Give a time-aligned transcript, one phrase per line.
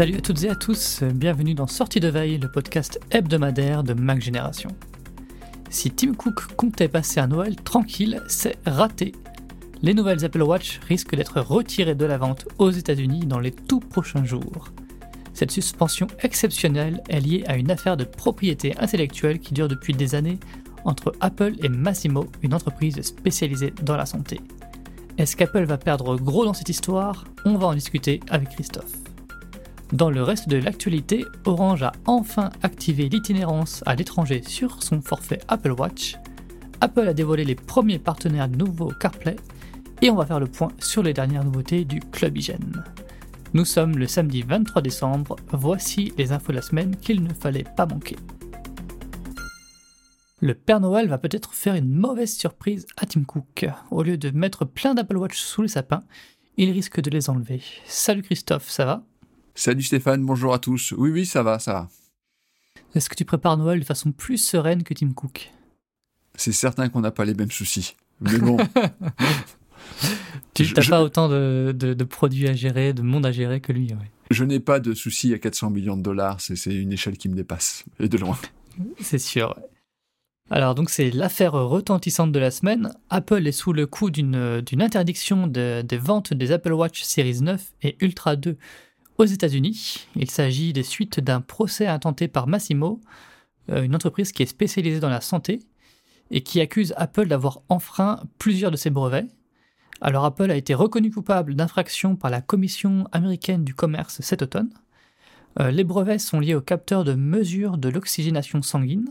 [0.00, 3.92] Salut à toutes et à tous, bienvenue dans Sortie de Veille, le podcast hebdomadaire de
[3.92, 4.70] Mac Génération.
[5.68, 9.12] Si Tim Cook comptait passer un Noël tranquille, c'est raté.
[9.82, 13.80] Les nouvelles Apple Watch risquent d'être retirées de la vente aux États-Unis dans les tout
[13.80, 14.72] prochains jours.
[15.34, 20.14] Cette suspension exceptionnelle est liée à une affaire de propriété intellectuelle qui dure depuis des
[20.14, 20.38] années
[20.86, 24.40] entre Apple et Massimo, une entreprise spécialisée dans la santé.
[25.18, 27.26] Est-ce qu'Apple va perdre gros dans cette histoire?
[27.44, 29.09] On va en discuter avec Christophe.
[29.92, 35.40] Dans le reste de l'actualité, Orange a enfin activé l'itinérance à l'étranger sur son forfait
[35.48, 36.16] Apple Watch.
[36.80, 39.34] Apple a dévoilé les premiers partenaires du nouveau CarPlay
[40.00, 42.84] et on va faire le point sur les dernières nouveautés du Club Hygiène.
[43.52, 47.66] Nous sommes le samedi 23 décembre, voici les infos de la semaine qu'il ne fallait
[47.76, 48.16] pas manquer.
[50.40, 53.66] Le Père Noël va peut-être faire une mauvaise surprise à Tim Cook.
[53.90, 56.00] Au lieu de mettre plein d'Apple Watch sous le sapin,
[56.56, 57.60] il risque de les enlever.
[57.86, 59.04] Salut Christophe, ça va?
[59.54, 60.92] Salut Stéphane, bonjour à tous.
[60.96, 61.88] Oui, oui, ça va, ça va.
[62.94, 65.50] Est-ce que tu prépares Noël de façon plus sereine que Tim Cook?
[66.34, 67.96] C'est certain qu'on n'a pas les mêmes soucis.
[68.20, 68.56] Mais bon.
[70.54, 73.92] tu n'as pas autant de, produits à gérer, de monde à gérer que lui.
[74.30, 77.34] Je n'ai pas de soucis à 400 millions de dollars, c'est une échelle qui me
[77.34, 78.38] dépasse, et de loin.
[79.00, 79.56] C'est sûr.
[80.52, 82.92] Alors donc c'est l'affaire retentissante de la semaine.
[83.08, 87.96] Apple est sous le coup d'une interdiction des ventes des Apple Watch Series 9 et
[88.00, 88.56] Ultra 2
[89.22, 90.06] aux États-Unis.
[90.16, 93.00] Il s'agit des suites d'un procès intenté par Massimo,
[93.70, 95.60] euh, une entreprise qui est spécialisée dans la santé
[96.30, 99.26] et qui accuse Apple d'avoir enfreint plusieurs de ses brevets.
[100.00, 104.70] Alors Apple a été reconnu coupable d'infraction par la Commission américaine du commerce cet automne.
[105.58, 109.10] Euh, les brevets sont liés au capteur de mesure de l'oxygénation sanguine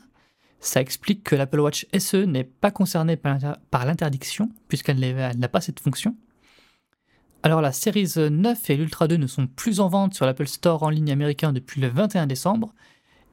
[0.59, 5.79] ça explique que l'Apple Watch SE n'est pas concernée par l'interdiction, puisqu'elle n'a pas cette
[5.79, 6.15] fonction.
[7.41, 10.83] Alors la Series 9 et l'Ultra 2 ne sont plus en vente sur l'Apple Store
[10.83, 12.73] en ligne américain depuis le 21 décembre,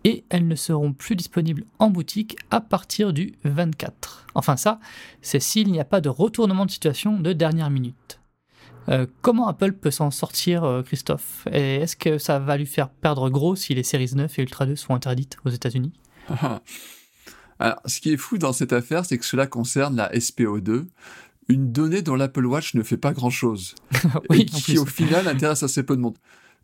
[0.04, 4.26] et elles ne seront plus disponibles en boutique à partir du 24.
[4.36, 4.78] Enfin ça,
[5.22, 8.20] c'est s'il n'y a pas de retournement de situation de dernière minute.
[8.88, 11.48] Euh, comment Apple peut s'en sortir, euh, Christophe?
[11.50, 14.66] Et est-ce que ça va lui faire perdre gros si les Series 9 et Ultra
[14.66, 15.92] 2 sont interdites aux États-Unis?
[17.58, 20.86] Alors, ce qui est fou dans cette affaire, c'est que cela concerne la SPO2,
[21.48, 23.74] une donnée dont l'Apple Watch ne fait pas grand-chose,
[24.30, 26.16] oui, et qui au final intéresse assez peu de monde.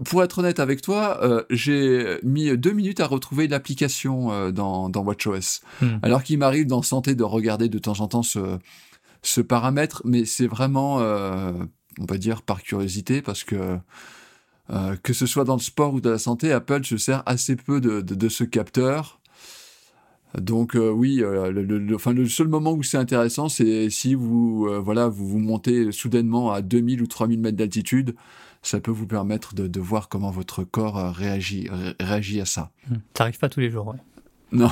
[0.04, 4.88] Pour être honnête avec toi, euh, j'ai mis deux minutes à retrouver l'application euh, dans,
[4.88, 5.60] dans, WatchOS.
[5.80, 5.98] Hmm.
[6.02, 8.58] Alors qu'il m'arrive dans Santé de regarder de temps en temps ce,
[9.22, 11.52] ce paramètre, mais c'est vraiment, euh,
[12.00, 13.78] on va dire, par curiosité, parce que
[15.02, 17.78] que ce soit dans le sport ou dans la santé, Apple se sert assez peu
[17.78, 19.20] de, de, de ce capteur.
[20.40, 24.66] Donc euh, oui, euh, le, enfin, le seul moment où c'est intéressant, c'est si vous
[24.66, 28.14] euh, voilà vous vous montez soudainement à 2000 ou 3000 mètres d'altitude,
[28.62, 31.68] ça peut vous permettre de, voir comment votre corps réagit
[32.00, 32.70] réagit à ça.
[32.88, 33.88] Ça n'arrive pas tous les jours.
[33.88, 33.98] Ouais.
[34.52, 34.70] Non.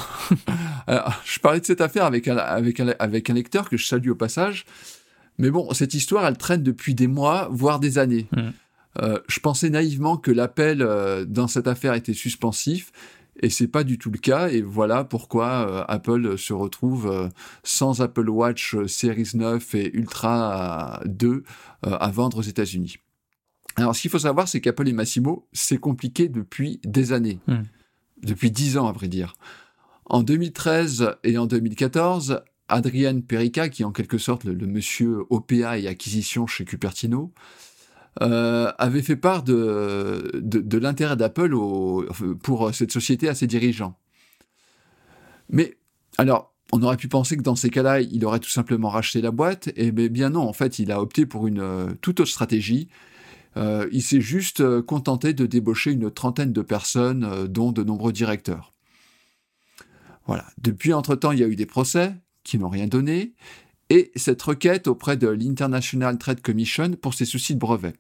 [1.25, 4.11] je parlais de cette affaire avec un, avec, un, avec un lecteur que je salue
[4.11, 4.65] au passage.
[5.39, 8.29] Mais bon, cette histoire, elle traîne depuis des mois, voire des années.
[8.99, 10.87] je pensais naïvement que l'appel
[11.27, 12.93] dans cette affaire était suspensif
[13.41, 14.49] et c'est pas du tout le cas.
[14.49, 17.29] Et voilà pourquoi euh, Apple se retrouve euh,
[17.63, 21.43] sans Apple Watch euh, Series 9 et Ultra 2
[21.83, 22.99] à vendre aux États-Unis.
[23.77, 27.39] Alors, ce qu'il faut savoir, c'est qu'Apple et Massimo, c'est compliqué depuis des années.
[27.47, 27.63] Hmm.
[28.23, 29.35] Depuis dix ans, à vrai dire.
[30.05, 35.25] En 2013 et en 2014, Adrian Perica, qui est en quelque sorte le, le monsieur
[35.31, 37.33] OPA et acquisition chez Cupertino,
[38.23, 41.55] euh, avait fait part de, l'intérêt d'Apple
[42.43, 43.97] pour cette société à ses dirigeants.
[45.49, 45.77] Mais
[46.19, 49.31] alors, on aurait pu penser que dans ces cas-là, il aurait tout simplement racheté la
[49.31, 52.89] boîte, et bien non, en fait, il a opté pour une euh, toute autre stratégie.
[53.57, 58.75] Euh, il s'est juste contenté de débaucher une trentaine de personnes, dont de nombreux directeurs.
[60.27, 60.47] Voilà.
[60.59, 63.35] Depuis, entre-temps, il y a eu des procès qui n'ont rien donné,
[63.91, 67.93] et cette requête auprès de l'International Trade Commission pour ses soucis de brevet.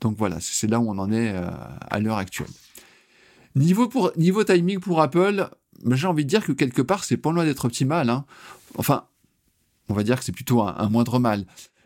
[0.00, 1.50] Donc voilà, c'est là où on en est euh,
[1.90, 2.48] à l'heure actuelle.
[3.54, 5.48] Niveau, pour, niveau timing pour Apple,
[5.84, 8.08] ben, j'ai envie de dire que quelque part, c'est pas loin d'être optimal.
[8.08, 8.24] Hein.
[8.76, 9.06] Enfin,
[9.88, 11.44] on va dire que c'est plutôt un, moindre mal.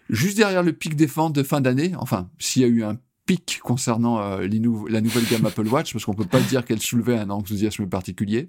[0.08, 2.98] Juste derrière le pic des ventes de fin d'année, enfin, s'il y a eu un
[3.26, 4.46] pic concernant euh,
[4.88, 8.48] la nouvelle gamme Apple Watch, parce qu'on peut pas dire qu'elle soulevait un enthousiasme particulier,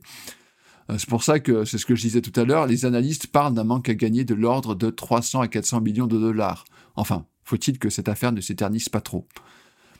[0.89, 3.53] c'est pour ça que c'est ce que je disais tout à l'heure, les analystes parlent
[3.53, 6.65] d'un manque à gagner de l'ordre de 300 à 400 millions de dollars.
[6.95, 9.27] Enfin, faut-il que cette affaire ne s'éternise pas trop?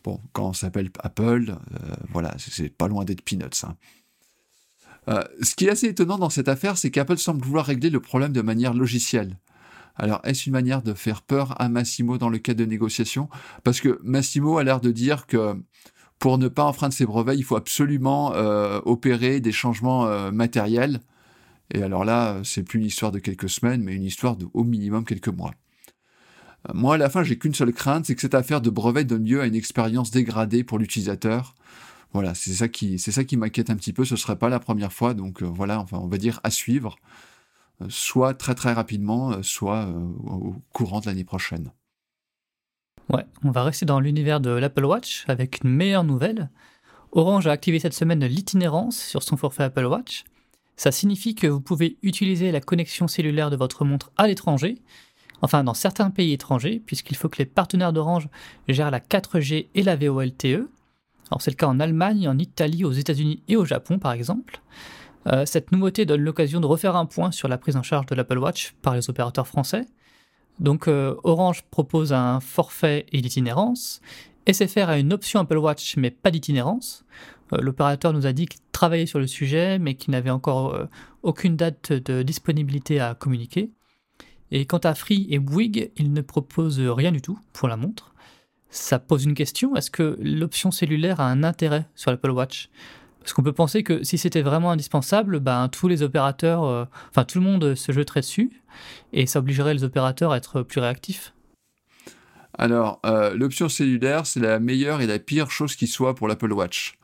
[0.04, 3.64] Bon, quand on s'appelle Apple, euh, voilà, c'est pas loin d'être peanuts.
[3.64, 3.76] Hein.
[5.10, 8.00] Euh, ce qui est assez étonnant dans cette affaire, c'est qu'Apple semble vouloir régler le
[8.00, 9.38] problème de manière logicielle.
[9.96, 13.30] Alors, est-ce une manière de faire peur à Massimo dans le cadre de négociation
[13.64, 15.56] Parce que Massimo a l'air de dire que
[16.24, 18.32] pour ne pas enfreindre ses brevets, il faut absolument
[18.86, 21.02] opérer des changements matériels.
[21.74, 24.64] Et alors là, c'est plus une histoire de quelques semaines, mais une histoire de au
[24.64, 25.52] minimum quelques mois.
[26.74, 29.26] Moi, à la fin, j'ai qu'une seule crainte, c'est que cette affaire de brevet donne
[29.26, 31.56] lieu à une expérience dégradée pour l'utilisateur.
[32.14, 34.06] Voilà, c'est ça qui, c'est ça qui m'inquiète un petit peu.
[34.06, 36.96] Ce serait pas la première fois, donc euh, voilà, enfin, on va dire à suivre,
[37.82, 39.90] euh, soit très très rapidement, euh, soit
[40.24, 41.74] au courant de l'année prochaine.
[43.10, 46.50] Ouais, on va rester dans l'univers de l'Apple Watch avec une meilleure nouvelle.
[47.12, 50.24] Orange a activé cette semaine l'itinérance sur son forfait Apple Watch.
[50.76, 54.82] Ça signifie que vous pouvez utiliser la connexion cellulaire de votre montre à l'étranger
[55.44, 58.30] enfin dans certains pays étrangers, puisqu'il faut que les partenaires d'Orange
[58.70, 60.70] gèrent la 4G et la VoLTE.
[61.30, 64.62] Alors c'est le cas en Allemagne, en Italie, aux États-Unis et au Japon par exemple.
[65.28, 68.16] Euh, cette nouveauté donne l'occasion de refaire un point sur la prise en charge de
[68.16, 69.86] l'Apple Watch par les opérateurs français.
[70.60, 74.02] Donc euh, Orange propose un forfait et l'itinérance.
[74.52, 77.06] SFR a une option Apple Watch mais pas d'itinérance.
[77.54, 80.78] Euh, l'opérateur nous a dit qu'il travaillait sur le sujet mais qu'il n'avait encore
[81.24, 83.72] aucune date de disponibilité à communiquer.
[84.52, 88.14] Et quant à Free et Bouygues, ils ne proposent rien du tout pour la montre.
[88.70, 92.70] Ça pose une question, est-ce que l'option cellulaire a un intérêt sur l'Apple Watch?
[93.24, 97.24] Parce qu'on peut penser que si c'était vraiment indispensable, ben, tous les opérateurs, euh, enfin
[97.24, 98.52] tout le monde se jetterait dessus,
[99.14, 101.34] et ça obligerait les opérateurs à être plus réactifs.
[102.58, 106.52] Alors, euh, l'option cellulaire, c'est la meilleure et la pire chose qui soit pour l'Apple
[106.52, 107.00] Watch.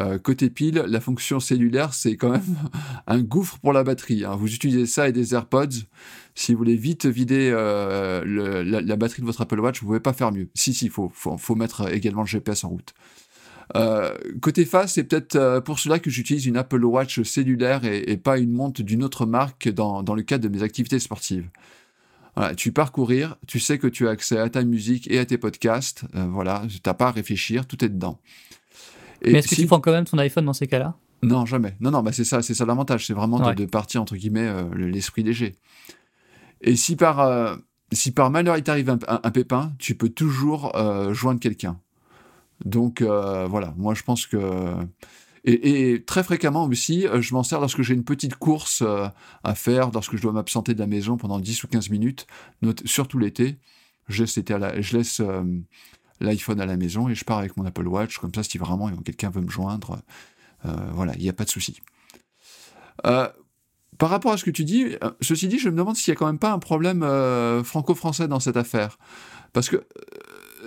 [0.00, 2.56] Euh, côté pile, la fonction cellulaire, c'est quand même
[3.06, 4.24] un gouffre pour la batterie.
[4.24, 4.34] Hein.
[4.34, 5.86] Vous utilisez ça et des AirPods.
[6.34, 10.32] Si vous voulez vite vider la, batterie de votre Apple Watch, vous pouvez pas faire
[10.32, 10.48] mieux.
[10.54, 12.94] Si, si, il faut, faut, mettre également le GPS en route.
[13.76, 18.38] Euh, côté face, c'est peut-être pour cela que j'utilise une Apple Watch cellulaire et, pas
[18.38, 21.48] une montre d'une autre marque dans, le cadre de mes activités sportives.
[22.36, 25.26] Voilà, tu pars courir, tu sais que tu as accès à ta musique et à
[25.26, 26.04] tes podcasts.
[26.14, 28.20] voilà, tu n'as pas à réfléchir, tout est dedans.
[29.24, 30.96] Mais est-ce que tu prends quand même ton iPhone dans ces cas-là?
[31.22, 31.76] Non, jamais.
[31.80, 34.64] Non, non, bah c'est ça, c'est ça l'avantage, c'est vraiment de, partir entre guillemets euh,
[34.74, 35.54] l'esprit léger.
[36.60, 37.54] Et si par euh,
[37.92, 41.78] si par malheur il t'arrive un, pépin, tu peux toujours euh, joindre quelqu'un.
[42.64, 44.74] Donc voilà, moi je pense que
[45.44, 48.82] et, très fréquemment aussi, je m'en sers lorsque j'ai une petite course
[49.42, 52.26] à faire, lorsque je dois m'absenter de la maison pendant 10 ou 15 minutes,
[52.84, 53.58] surtout l'été.
[54.08, 55.20] Je laisse,
[56.22, 58.18] l'iPhone à la maison et je pars avec mon Apple Watch.
[58.18, 60.00] Comme ça, si vraiment quelqu'un veut me joindre,
[60.64, 61.80] euh, voilà, il n'y a pas de souci.
[63.06, 63.28] Euh,
[63.98, 66.16] par rapport à ce que tu dis, euh, ceci dit, je me demande s'il n'y
[66.16, 67.02] a quand même pas un problème
[67.64, 68.98] franco-français dans cette affaire.
[69.52, 69.84] Parce que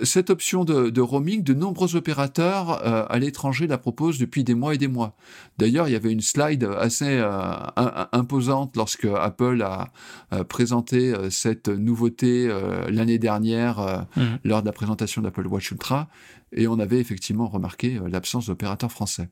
[0.02, 4.74] cette option de, roaming, de nombreux opérateurs euh, à l'étranger la proposent depuis des mois
[4.74, 5.16] et des mois.
[5.58, 7.52] D'ailleurs, il y avait une slide assez euh,
[8.12, 9.92] imposante lorsque Apple a
[10.44, 12.48] présenté euh, cette nouveauté
[12.88, 14.22] l'année dernière mmh.
[14.44, 16.08] lors de la présentation d'Apple Watch Ultra,
[16.52, 19.28] et on avait effectivement remarqué l'absence d'opérateurs français.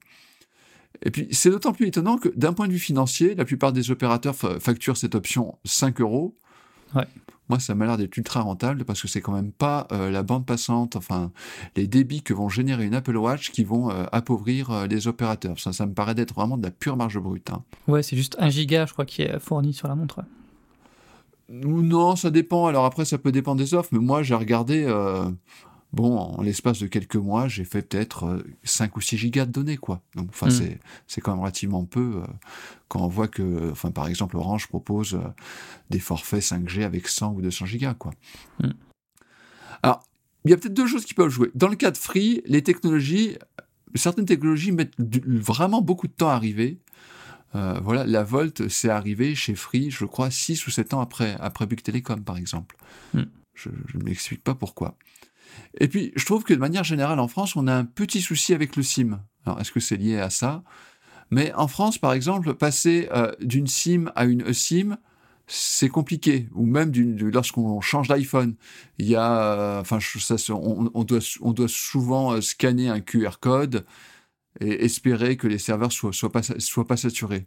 [1.02, 3.90] Et puis, c'est d'autant plus étonnant que d'un point de vue financier, la plupart des
[3.90, 6.37] opérateurs facturent cette option 5 euros.
[6.94, 7.06] Ouais
[7.49, 10.23] moi, ça m'a l'air d'être ultra rentable parce que c'est quand même pas euh, la
[10.23, 11.31] bande passante, enfin,
[11.76, 15.58] les débits que vont générer une Apple Watch qui vont euh, appauvrir euh, les opérateurs.
[15.58, 17.50] Ça, ça me paraît d'être vraiment de la pure marge brute.
[17.50, 17.62] Hein.
[17.87, 20.23] Ouais, c'est juste un giga, je crois, qui est fourni sur la montre.
[21.50, 22.67] Non, ça dépend.
[22.67, 24.87] Alors après, ça peut dépendre des offres, mais moi, j'ai regardé
[25.95, 29.53] bon, en l'espace de quelques mois, j'ai fait peut-être 5 euh, ou 6 gigas de
[29.53, 30.03] données, quoi.
[30.15, 30.79] Donc, enfin, mm.
[31.07, 32.27] c'est quand même relativement peu euh,
[32.89, 35.29] quand on voit que, enfin, par exemple, Orange propose euh,
[35.91, 38.13] des forfaits 5G avec 100 ou 200 gigas, quoi.
[38.61, 38.71] Mm.
[39.83, 40.03] Alors,
[40.45, 41.51] il y a peut-être deux choses qui peuvent jouer.
[41.55, 43.39] Dans le cas de Free, les technologies,
[43.95, 46.81] certaines technologies mettent vraiment beaucoup de temps à arriver.
[47.53, 51.67] voilà, la Volt, c'est arrivé chez Free, je crois, 6 ou 7 ans après, après
[51.67, 52.77] Bug Telecom, par exemple.
[53.15, 53.23] Mm.
[53.55, 54.99] Je ne m'explique pas pourquoi.
[55.78, 58.54] Et puis, je trouve que de manière générale, en France, on a un petit souci
[58.54, 59.20] avec le SIM.
[59.44, 60.62] Alors, est-ce que c'est lié à ça?
[61.30, 64.96] Mais en France, par exemple, passer euh, d'une SIM à une SIM,
[65.46, 66.49] c'est compliqué.
[66.54, 68.54] Ou même lorsqu'on change d'iPhone,
[68.99, 69.99] il y a, euh, enfin,
[70.50, 73.84] on, doit, souvent euh, scanner un QR code
[74.61, 77.44] et espérer que les serveurs soient, soient, pas, soient pas saturés.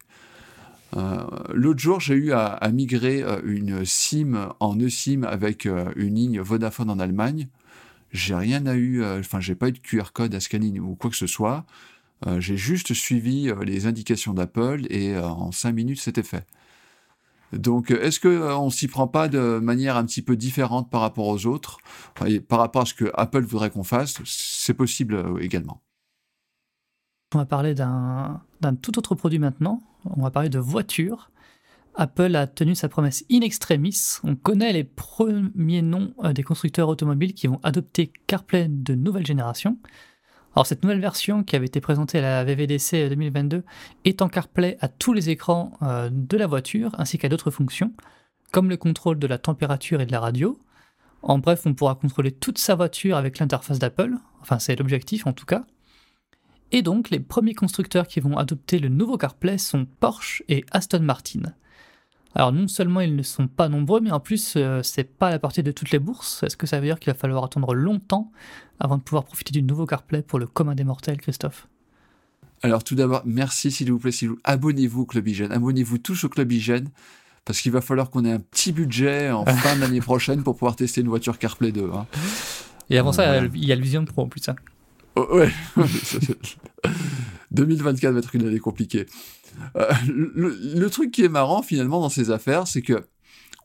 [1.53, 6.89] L'autre jour, j'ai eu à, à migrer une SIM en eSIM avec une ligne Vodafone
[6.89, 7.47] en Allemagne
[8.11, 10.95] j'ai rien à eu, euh, enfin, j'ai pas eu de QR code à scanner ou
[10.95, 11.65] quoi que ce soit.
[12.25, 16.45] Euh, j'ai juste suivi euh, les indications d'Apple et en cinq minutes, c'était fait.
[17.53, 21.27] Donc, est-ce que on s'y prend pas de manière un petit peu différente par rapport
[21.27, 21.77] aux autres,
[22.49, 25.81] par rapport à ce que Apple voudrait qu'on fasse C'est possible également.
[27.33, 28.41] On va parler d'un
[28.81, 29.81] tout autre produit maintenant.
[30.03, 31.31] On va parler de voitures.
[31.97, 34.19] Apple a tenu sa promesse in extremis.
[34.23, 39.25] On connaît les premiers noms euh, des constructeurs automobiles qui vont adopter CarPlay de nouvelle
[39.25, 39.79] génération.
[40.55, 43.63] Alors cette nouvelle version qui avait été présentée à la VVDC 2022
[44.05, 47.91] est en CarPlay à tous les écrans euh, de la voiture ainsi qu'à d'autres fonctions,
[48.51, 50.59] comme le contrôle de la température et de la radio.
[51.23, 55.33] En bref, on pourra contrôler toute sa voiture avec l'interface d'Apple, enfin c'est l'objectif en
[55.33, 55.65] tout cas.
[56.71, 61.01] Et donc les premiers constructeurs qui vont adopter le nouveau CarPlay sont Porsche et Aston
[61.01, 61.41] Martin.
[62.35, 65.31] Alors non seulement ils ne sont pas nombreux, mais en plus euh, c'est pas à
[65.31, 66.43] la portée de toutes les bourses.
[66.43, 68.31] Est-ce que ça veut dire qu'il va falloir attendre longtemps
[68.79, 71.67] avant de pouvoir profiter du nouveau CarPlay pour le commun des mortels, Christophe?
[72.63, 74.39] Alors tout d'abord, merci s'il vous plaît, s'il vous...
[74.43, 76.89] abonnez-vous au Club Hygiène, abonnez-vous tous au Club Hygiène,
[77.45, 80.75] parce qu'il va falloir qu'on ait un petit budget en fin d'année prochaine pour pouvoir
[80.75, 81.91] tester une voiture CarPlay 2.
[81.93, 82.07] Hein.
[82.89, 84.41] Et avant ça, il y a le Vision Pro en plus.
[84.41, 84.53] ça.
[84.53, 84.55] Hein.
[85.15, 85.51] Oh, ouais.
[87.51, 89.07] 2024 va être une année compliquée.
[89.75, 93.05] Euh, le, truc qui est marrant finalement dans ces affaires, c'est que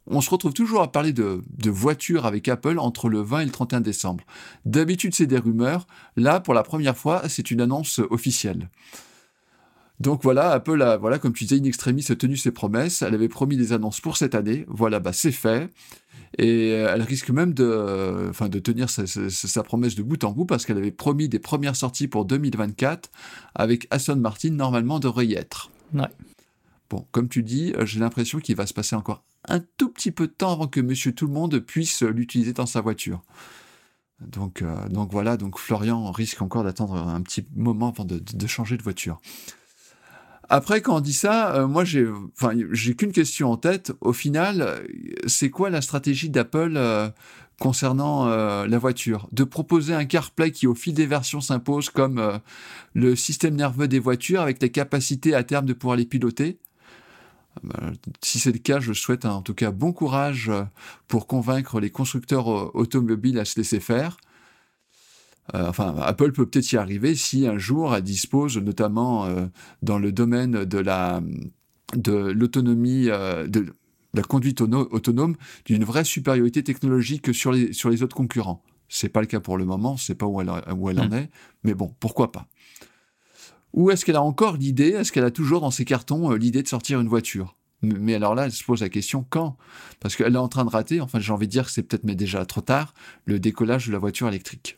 [0.07, 3.45] on se retrouve toujours à parler de, de voitures avec Apple entre le 20 et
[3.45, 4.25] le 31 décembre.
[4.65, 5.87] D'habitude, c'est des rumeurs.
[6.17, 8.69] Là, pour la première fois, c'est une annonce officielle.
[10.03, 13.03] Donc voilà, Apple a, voilà, comme tu disais, in extremis a tenu ses promesses.
[13.03, 14.65] Elle avait promis des annonces pour cette année.
[14.67, 15.71] Voilà, bah c'est fait.
[16.39, 20.47] Et elle risque même de, enfin, de tenir sa, sa, promesse de bout en bout
[20.47, 23.11] parce qu'elle avait promis des premières sorties pour 2024
[23.55, 25.71] avec Aston Martin, normalement devrait y être.
[25.95, 26.09] Ouais.
[26.91, 30.11] Bon, comme tu dis, euh, j'ai l'impression qu'il va se passer encore un tout petit
[30.11, 33.23] peu de temps avant que Monsieur Tout le Monde puisse l'utiliser dans sa voiture.
[34.21, 38.47] Donc, euh, donc voilà, donc Florian risque encore d'attendre un petit moment avant de, de,
[38.47, 39.21] changer de voiture.
[40.55, 42.07] Après, quand on dit ça, euh, moi, j'ai,
[42.37, 43.93] enfin, j'ai qu'une question en tête.
[44.03, 44.85] Au final,
[45.27, 46.77] c'est quoi la stratégie d'Apple
[47.63, 52.19] concernant euh, la voiture, de proposer un CarPlay qui au fil des versions s'impose comme
[52.19, 52.37] euh,
[52.93, 56.59] le système nerveux des voitures avec la capacité à terme de pouvoir les piloter?
[57.65, 60.51] Euh, si c'est le cas, je souhaite en tout cas bon courage
[61.07, 64.17] pour convaincre les constructeurs automobiles à se laisser faire.
[65.53, 69.27] Enfin, Apple peut peut-être y arriver si un jour elle dispose, notamment
[69.83, 71.23] dans le domaine de la
[71.95, 73.67] de l'autonomie, de,
[74.15, 78.63] la conduite autonome d'une vraie supériorité technologique sur les, sur les autres concurrents.
[78.89, 81.15] C'est pas le cas pour le moment, c'est pas où elle, où elle en hmm.
[81.15, 81.31] est,
[81.65, 82.47] mais bon, pourquoi pas.
[83.73, 86.63] Ou est-ce qu'elle a encore l'idée, est-ce qu'elle a toujours dans ses cartons euh, l'idée
[86.63, 87.57] de sortir une voiture?
[87.81, 89.57] Mais alors là, elle se pose la question quand?
[89.99, 92.05] Parce qu'elle est en train de rater, enfin j'ai envie de dire que c'est peut-être
[92.05, 92.93] mais déjà trop tard,
[93.25, 94.77] le décollage de la voiture électrique.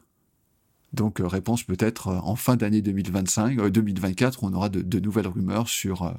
[0.95, 5.27] Donc euh, réponse peut-être euh, en fin d'année 2025, 2024, où on aura de, nouvelles
[5.27, 6.15] rumeurs sur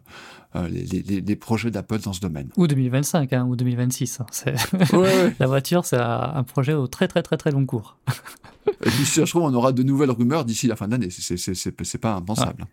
[0.56, 2.50] euh, les, projets d'Apple dans ce domaine.
[2.58, 4.22] Ou 2025, hein, ou 2026.
[4.22, 4.26] Hein.
[5.40, 7.98] la voiture, c'est un projet au très très très très long cours.
[8.68, 11.10] Et puis si je trouve, on aura de nouvelles rumeurs d'ici la fin d'année.
[11.10, 12.66] C'est pas impensable.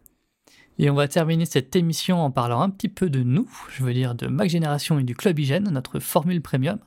[0.79, 3.93] Et on va terminer cette émission en parlant un petit peu de nous, je veux
[3.93, 6.79] dire de Mac Génération et du Club Hygiène, notre formule premium.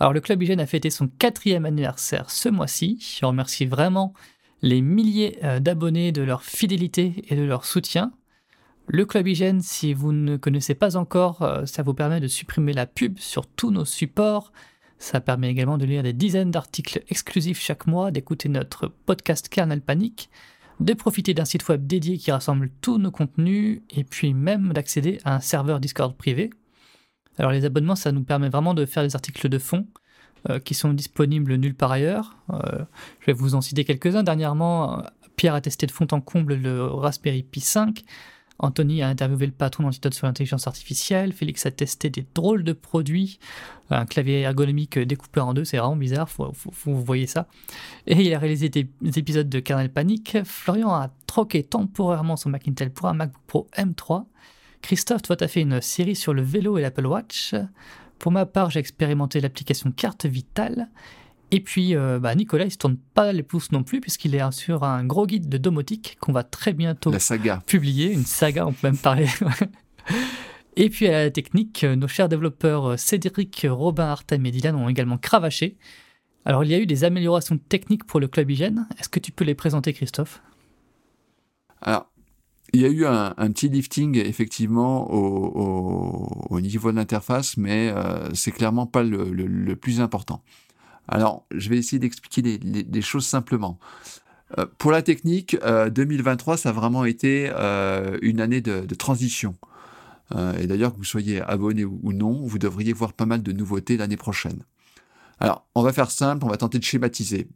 [0.00, 2.98] Alors le Club Hygiène a fêté son quatrième anniversaire ce mois-ci.
[3.20, 4.14] Je remercie vraiment
[4.62, 8.12] les milliers euh, d'abonnés de leur fidélité et de leur soutien.
[8.86, 12.72] Le Club Hygiène, si vous ne connaissez pas encore, euh, ça vous permet de supprimer
[12.72, 14.52] la pub sur tous nos supports.
[14.98, 19.80] Ça permet également de lire des dizaines d'articles exclusifs chaque mois, d'écouter notre podcast Kernel
[19.80, 20.28] Panic,
[20.80, 25.18] de profiter d'un site web dédié qui rassemble tous nos contenus et puis même d'accéder
[25.24, 26.50] à un serveur Discord privé.
[27.38, 29.86] Alors les abonnements, ça nous permet vraiment de faire des articles de fond,
[30.64, 32.36] qui sont disponibles nulle part ailleurs.
[32.52, 32.84] Euh,
[33.20, 34.22] je vais vous en citer quelques-uns.
[34.22, 35.02] Dernièrement,
[35.36, 38.04] Pierre a testé de fond en comble le Raspberry Pi 5.
[38.62, 41.32] Anthony a interviewé le patron d'Antidote sur l'intelligence artificielle.
[41.32, 43.38] Félix a testé des drôles de produits.
[43.88, 46.52] Un clavier ergonomique découpé en deux, c'est vraiment bizarre, faut,
[46.84, 47.48] vous voyez ça.
[48.06, 50.38] Et il a réalisé des, épisodes de Kernel Panic.
[50.44, 54.26] Florian a troqué temporairement son Mac Intel pour un MacBook Pro M3.
[54.82, 57.54] Christophe, toi, tu as fait une série sur le vélo et l'Apple Watch.
[58.20, 60.88] Pour ma part, j'ai expérimenté l'application Carte Vitale.
[61.50, 64.52] Et puis, euh, bah, Nicolas, il se tourne pas les pouces non plus, puisqu'il est
[64.52, 67.10] sur un gros guide de domotique qu'on va très bientôt
[67.66, 68.12] publier.
[68.12, 69.26] Une saga, on peut même parler.
[70.76, 75.16] et puis, à la technique, nos chers développeurs Cédric, Robin, Artem et Dylan ont également
[75.18, 75.78] cravaché.
[76.44, 78.86] Alors, il y a eu des améliorations techniques pour le club hygiène.
[78.98, 80.42] Est-ce que tu peux les présenter, Christophe?
[81.80, 82.09] Alors,
[82.72, 88.52] il y a eu un, petit lifting effectivement au, niveau de l'interface, mais euh, c'est
[88.52, 90.42] clairement pas le, plus important.
[91.08, 93.78] Alors, je vais essayer d'expliquer des, choses simplement.
[94.58, 97.50] Euh, pour la technique, 2023, euh, ça a vraiment été
[98.22, 99.56] une année de, de transition.
[100.58, 103.96] et d'ailleurs, que vous soyez abonné ou non, vous devriez voir pas mal de nouveautés
[103.96, 104.64] l'année prochaine.
[105.40, 107.48] Alors, on va faire simple, on va tenter de schématiser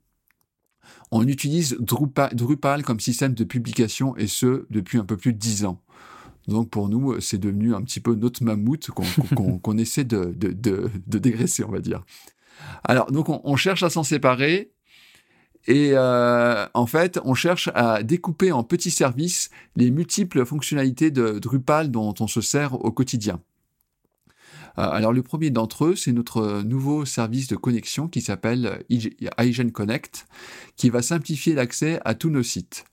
[1.10, 5.64] on utilise Drupal, comme système de publication et ce depuis un peu plus de dix
[5.64, 5.80] ans.
[6.48, 10.34] Donc pour nous, c'est devenu un petit peu notre mammouth qu'on essaie de,
[11.06, 12.04] dégraisser, on va dire.
[12.84, 14.72] Alors donc on, cherche à s'en séparer
[15.66, 21.38] Et euh, en fait, on cherche à découper en petits services les multiples fonctionnalités de
[21.38, 23.40] Drupal dont on se sert au quotidien.
[24.78, 29.70] Euh, alors le premier d'entre eux, c'est notre nouveau service de connexion qui s'appelle iGen
[29.70, 30.26] Connect,
[30.76, 32.84] qui va simplifier l'accès à tous nos sites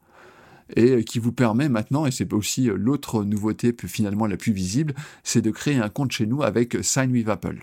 [0.76, 5.42] et qui vous permet maintenant, et c'est aussi l'autre nouveauté finalement la plus visible, c'est
[5.42, 7.60] de créer un compte chez nous avec Sign with Apple.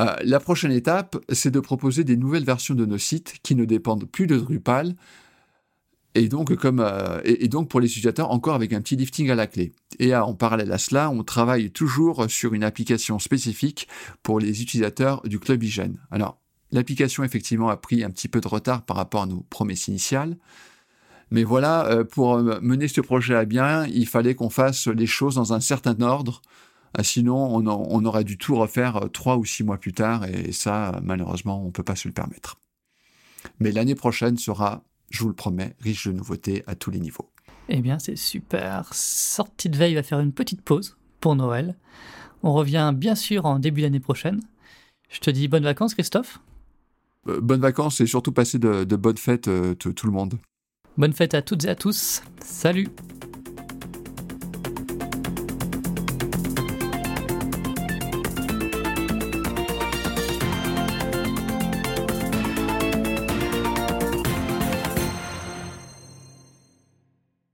[0.00, 3.64] Euh, la prochaine étape, c'est de proposer des nouvelles versions de nos sites qui ne
[3.64, 4.94] dépendent plus de Drupal,
[6.14, 9.34] et donc, comme, euh, et, donc pour les utilisateurs, encore avec un petit lifting à
[9.34, 9.72] la clé.
[9.98, 13.88] Et en parallèle à cela, on travaille toujours sur une application spécifique
[14.22, 15.96] pour les utilisateurs du Club Hygiène.
[16.10, 16.38] Alors,
[16.70, 20.36] l'application effectivement a pris un petit peu de retard par rapport à nos promesses initiales.
[21.30, 25.36] Mais voilà, euh, pour mener ce projet à bien, il fallait qu'on fasse les choses
[25.36, 26.42] dans un certain ordre
[26.94, 30.52] ah, sinon, on, aurait dû tout refaire euh, trois ou six mois plus tard, et
[30.52, 32.60] ça, malheureusement, on ne peut pas se le permettre.
[33.60, 37.30] Mais l'année prochaine sera, je vous le promets, riche de nouveautés à tous les niveaux.
[37.68, 38.92] Eh bien, c'est super.
[38.92, 41.76] Sortie de veille va faire une petite pause pour Noël.
[42.42, 44.40] On revient bien sûr en début d'année prochaine.
[45.08, 46.40] Je te dis bonnes vacances, Christophe.
[47.28, 50.38] Euh, bonnes vacances et surtout passer de, bonnes fêtes euh, tout le monde.
[50.96, 52.22] Bonnes fêtes à toutes et à tous.
[52.40, 52.88] Salut